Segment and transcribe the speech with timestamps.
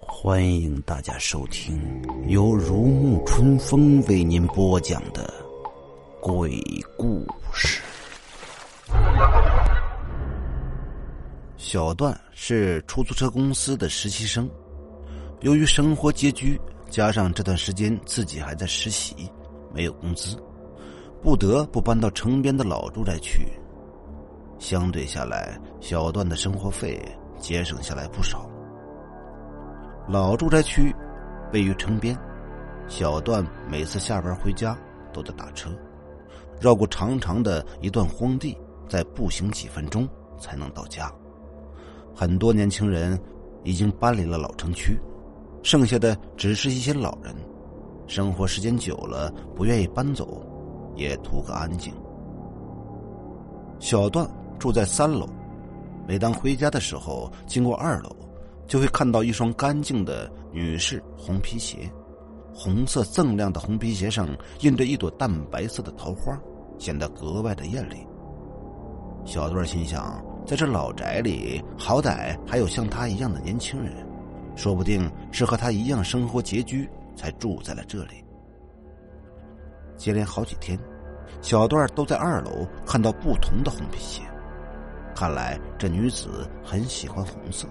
[0.00, 1.80] 欢迎大家收听
[2.26, 5.32] 由如沐春风为您播讲的
[6.20, 6.62] 鬼
[6.96, 7.82] 故事。
[11.56, 14.48] 小段是出租车公司的实习生，
[15.40, 16.58] 由于生活拮据，
[16.88, 19.30] 加上这段时间自己还在实习，
[19.72, 20.36] 没有工资，
[21.22, 23.46] 不得不搬到城边的老住宅区。
[24.58, 27.00] 相对下来，小段的生活费
[27.38, 28.48] 节省下来不少。
[30.08, 30.94] 老住宅区
[31.52, 32.18] 位于城边，
[32.88, 34.76] 小段每次下班回家
[35.12, 35.70] 都得打车，
[36.58, 38.56] 绕过长长的一段荒地，
[38.88, 40.08] 再步行几分钟
[40.40, 41.12] 才能到家。
[42.14, 43.20] 很多年轻人
[43.62, 44.98] 已经搬离了老城区，
[45.62, 47.34] 剩下的只是一些老人，
[48.06, 50.42] 生活时间久了不愿意搬走，
[50.96, 51.92] 也图个安静。
[53.78, 55.28] 小段住在三楼，
[56.06, 58.14] 每当回家的时候经过二楼。
[58.66, 61.90] 就会看到一双干净的女士红皮鞋，
[62.52, 64.28] 红色锃亮的红皮鞋上
[64.60, 66.38] 印着一朵淡白色的桃花，
[66.78, 68.06] 显得格外的艳丽。
[69.24, 74.06] 小段心想，在这老宅里，好歹还有像他一样的年轻人，
[74.58, 78.24] 说不定是和他一样生活拮据，才住在了这里。
[79.96, 80.76] 接连好几天，
[81.40, 84.24] 小段都在二楼看到不同的红皮鞋，
[85.14, 87.68] 看来这女子很喜欢红色。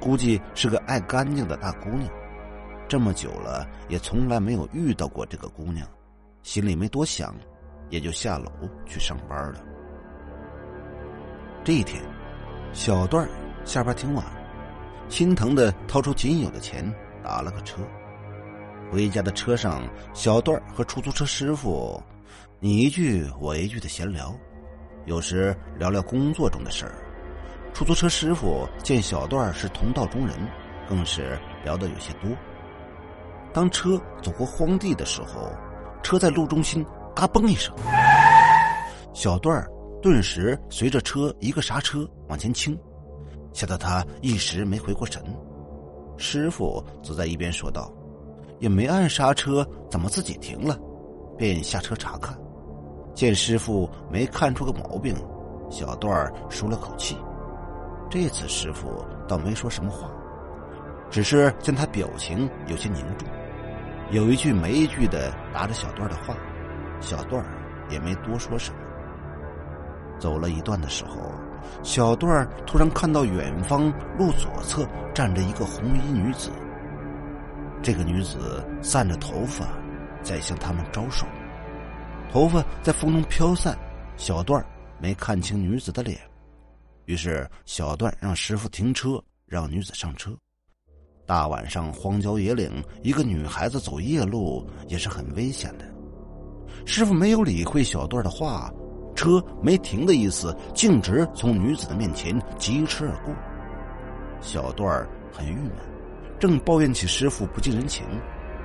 [0.00, 2.10] 估计是个爱干净的大姑娘，
[2.88, 5.86] 这么久了也从来没有遇到过这个姑娘，
[6.42, 7.34] 心里没多想，
[7.90, 8.50] 也就下楼
[8.86, 9.62] 去上班了。
[11.62, 12.02] 这一天，
[12.72, 13.28] 小段
[13.66, 14.24] 下班挺晚，
[15.08, 16.84] 心疼的掏出仅有的钱
[17.22, 17.80] 打了个车。
[18.90, 22.00] 回家的车上，小段和出租车师傅
[22.60, 24.34] 你一句我一句的闲聊，
[25.06, 26.94] 有时聊聊工作中的事儿。
[27.72, 30.36] 出租车师傅见小段是同道中人，
[30.88, 32.30] 更是聊得有些多。
[33.52, 35.50] 当车走过荒地的时候，
[36.02, 36.84] 车在路中心
[37.16, 37.74] “嘎嘣”一声，
[39.12, 39.66] 小段
[40.00, 42.78] 顿时随着车一个刹车往前倾，
[43.54, 45.22] 吓得他一时没回过神。
[46.18, 47.90] 师傅则在一边说道
[48.60, 50.78] ：“也没按刹车，怎么自己停了？”
[51.38, 52.38] 便下车查看，
[53.14, 55.16] 见师傅没看出个毛病，
[55.70, 57.16] 小段儿舒了口气。
[58.10, 60.08] 这次师傅倒没说什么话，
[61.10, 63.26] 只是见他表情有些凝重，
[64.10, 66.36] 有一句没一句的答着小段的话，
[67.00, 67.48] 小段儿
[67.90, 68.78] 也没多说什么。
[70.20, 71.16] 走了一段的时候，
[71.82, 76.50] 小段突然看到远方路左侧站着一个红衣女子，
[77.82, 79.66] 这个女子散着头发，
[80.22, 81.26] 在向他们招手，
[82.32, 83.76] 头发在风中飘散，
[84.16, 84.64] 小段
[84.98, 86.18] 没看清女子的脸。
[87.04, 90.34] 于是，小段让师傅停车，让女子上车。
[91.26, 95.84] 大晚上荒郊野岭，一个女孩子走夜路也是很危险的。
[96.86, 98.72] 师傅没有理会小段的话，
[99.14, 103.34] 车没停的意思，径直从女子的面前疾驰而过。
[104.40, 105.72] 小段儿很郁闷，
[106.38, 108.04] 正抱怨起师傅不近人情，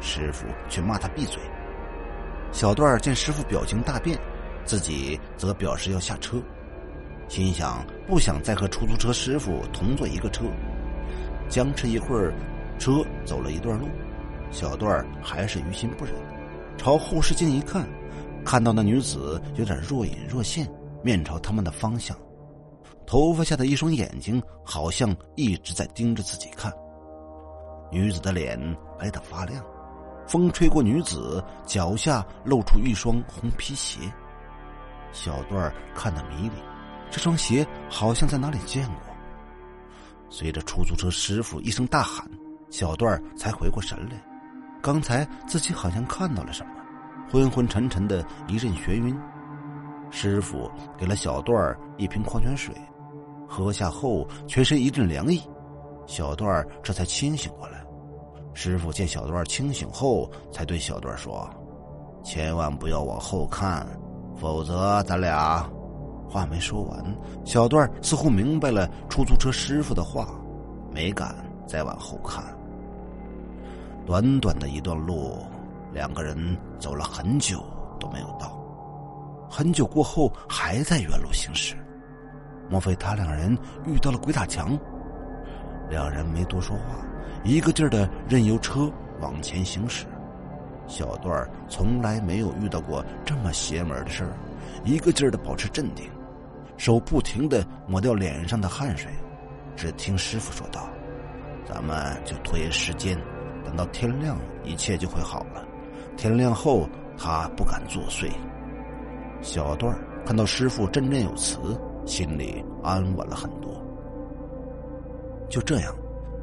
[0.00, 1.40] 师傅却骂他闭嘴。
[2.52, 4.18] 小段儿见师傅表情大变，
[4.64, 6.40] 自己则表示要下车。
[7.26, 10.44] 心想不想再和出租车师傅同坐一个车，
[11.48, 12.32] 僵持一会儿，
[12.78, 13.88] 车走了一段路，
[14.50, 16.14] 小段儿还是于心不忍，
[16.76, 17.84] 朝后视镜一看，
[18.44, 20.70] 看到那女子有点若隐若现，
[21.02, 22.16] 面朝他们的方向，
[23.06, 26.72] 头发下的一双眼睛好像一直在盯着自己看。
[27.90, 28.58] 女子的脸
[28.98, 29.64] 白得发亮，
[30.26, 34.00] 风吹过女子脚下露出一双红皮鞋，
[35.12, 36.56] 小段看得迷离。
[37.10, 39.14] 这双鞋好像在哪里见过。
[40.28, 42.28] 随着出租车师傅一声大喊，
[42.70, 44.20] 小段才回过神来。
[44.82, 46.72] 刚才自己好像看到了什么，
[47.34, 49.12] 昏昏沉沉的一阵眩晕。
[50.08, 52.72] 师傅给了小段一瓶矿泉水，
[53.48, 55.42] 喝下后全身一阵凉意，
[56.06, 57.84] 小段这才清醒过来。
[58.52, 61.50] 师傅见小段清醒后，才对小段说
[62.22, 63.84] ：“千万不要往后看，
[64.36, 65.68] 否则咱俩……”
[66.30, 67.04] 话没说完，
[67.44, 70.28] 小段似乎明白了出租车师傅的话，
[70.92, 71.34] 没敢
[71.66, 72.44] 再往后看。
[74.06, 75.38] 短短的一段路，
[75.94, 76.36] 两个人
[76.78, 77.64] 走了很久
[78.00, 78.60] 都没有到。
[79.48, 81.76] 很久过后，还在原路行驶。
[82.68, 83.56] 莫非他两人
[83.86, 84.76] 遇到了鬼打墙？
[85.88, 86.82] 两人没多说话，
[87.44, 90.06] 一个劲儿的任由车往前行驶。
[90.86, 94.36] 小段从来没有遇到过这么邪门的事儿，
[94.84, 96.10] 一个劲儿的保持镇定，
[96.76, 99.10] 手不停的抹掉脸上的汗水。
[99.76, 100.88] 只听师傅说道
[101.64, 103.16] ：“咱们就拖延时间，
[103.64, 105.64] 等到天亮，一切就会好了。
[106.16, 108.30] 天亮后，他不敢作祟。”
[109.42, 109.94] 小段
[110.24, 111.58] 看到师傅振振有词，
[112.06, 113.72] 心里安稳了很多。
[115.50, 115.94] 就这样，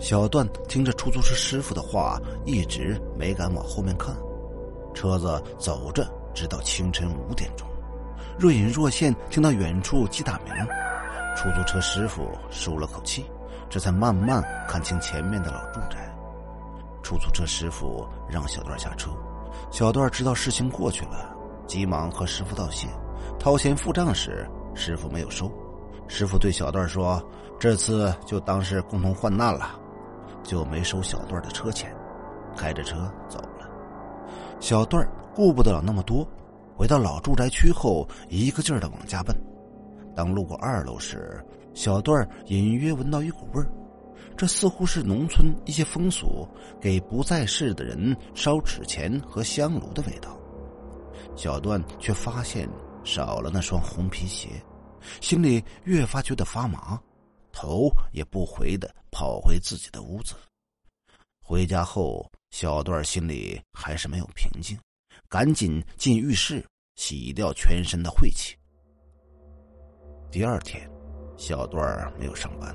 [0.00, 4.14] 小段听着出租车师傅的话，一直没敢往后面看。
[4.94, 6.04] 车子走着，
[6.34, 7.68] 直到清晨五点钟，
[8.36, 10.52] 若隐若现听到远处鸡打鸣。
[11.36, 13.24] 出租车师傅舒了口气，
[13.70, 16.12] 这才慢慢看清前面的老住宅。
[17.00, 19.10] 出租车师傅让小段下车，
[19.70, 21.34] 小段知道事情过去了，
[21.66, 22.88] 急忙和师傅道谢。
[23.38, 25.50] 掏钱付账时，师傅没有收。
[26.08, 27.22] 师傅对小段说
[27.60, 29.78] ：“这次就当是共同患难了，
[30.42, 31.94] 就没收小段的车钱。”
[32.56, 32.96] 开着车
[33.28, 33.68] 走了。
[34.58, 36.26] 小段顾不得了那么多，
[36.74, 39.36] 回到老住宅区后，一个劲儿的往家奔。
[40.16, 43.70] 当路过二楼时，小段隐约闻到一股味儿，
[44.38, 46.48] 这似乎是农村一些风俗
[46.80, 50.38] 给不在世的人烧纸钱和香炉的味道。
[51.34, 52.68] 小段却发现
[53.02, 54.48] 少了那双红皮鞋，
[55.20, 56.96] 心里越发觉得发麻，
[57.50, 60.36] 头也不回的跑回自己的屋子。
[61.42, 64.78] 回家后，小段心里还是没有平静，
[65.28, 66.64] 赶紧进浴室
[66.94, 68.54] 洗掉全身的晦气。
[70.30, 70.88] 第二天，
[71.36, 72.72] 小段没有上班。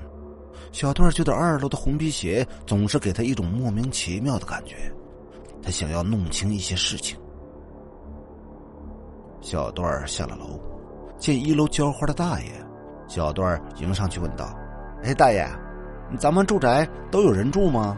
[0.72, 4.76] 小段觉得二楼的红皮鞋总是给他一种莫名其妙的感觉，
[5.62, 7.18] 他想要弄清一些事情。
[9.42, 10.60] 小段下了楼，
[11.18, 12.52] 见一楼浇花的大爷，
[13.08, 14.58] 小段迎上去问道
[15.04, 15.48] ：“哎，大爷，
[16.18, 17.98] 咱们住宅都有人住吗？”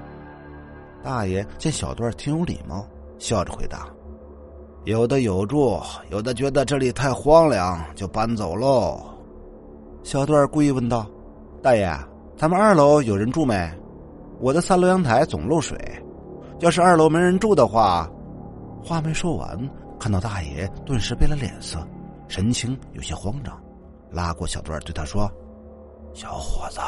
[1.03, 2.83] 大爷见小段挺有礼貌，
[3.19, 3.87] 笑着回答
[4.85, 5.79] ：“有的有住，
[6.09, 8.99] 有的觉得这里太荒凉，就搬走喽。”
[10.01, 11.05] 小段故意问道
[11.61, 11.87] ：“大爷，
[12.37, 13.71] 咱们二楼有人住没？
[14.41, 15.77] 我的三楼阳台总漏水，
[16.59, 18.09] 要是二楼没人住的话……”
[18.83, 19.57] 话没说完，
[19.97, 21.79] 看到大爷顿时变了脸色，
[22.27, 23.57] 神情有些慌张，
[24.11, 25.31] 拉过小段对他说
[26.13, 26.79] ：“小伙子，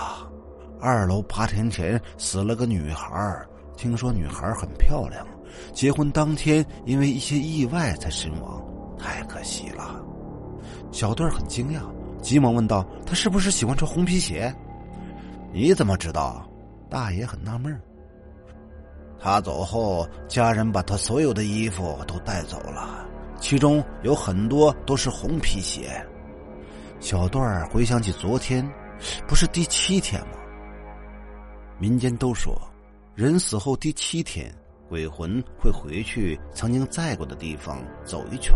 [0.81, 3.33] 二楼八天前死了个女孩，
[3.77, 5.25] 听说女孩很漂亮，
[5.73, 8.61] 结婚当天因为一些意外才身亡，
[8.99, 10.03] 太可惜了。”
[10.91, 11.79] 小段很惊讶。
[12.21, 14.53] 急忙问道：“他是不是喜欢穿红皮鞋？”
[15.51, 16.47] 你怎么知道？
[16.89, 17.79] 大爷很纳闷。
[19.19, 23.07] 他走后，家人把他所有的衣服都带走了，
[23.39, 26.05] 其中有很多都是红皮鞋。
[26.99, 28.67] 小段回想起昨天，
[29.27, 30.37] 不是第七天吗？
[31.79, 32.55] 民间都说，
[33.15, 34.53] 人死后第七天，
[34.87, 38.53] 鬼魂会回去曾经在过的地方走一圈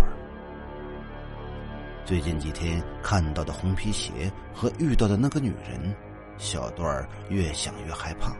[2.05, 5.95] 最近几天看到的红皮鞋和遇到的那个女人，
[6.37, 8.35] 小段越想越害怕。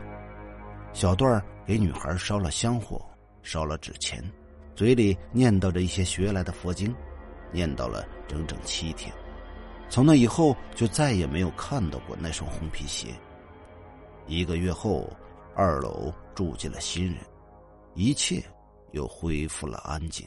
[0.92, 3.00] 小段给女孩烧了香火，
[3.42, 4.22] 烧了纸钱，
[4.74, 6.94] 嘴里念叨着一些学来的佛经，
[7.50, 9.12] 念叨了整整七天。
[9.88, 13.08] 从那以后，就再也没有看到过那双红皮鞋。
[14.26, 15.10] 一个月后，
[15.54, 17.16] 二楼住进了新人，
[17.94, 18.42] 一切
[18.92, 20.26] 又恢复了安静。